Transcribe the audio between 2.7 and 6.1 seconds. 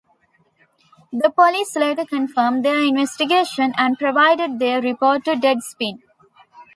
investigation and provided their report to Deadspin.